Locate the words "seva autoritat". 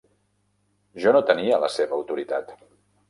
1.77-2.51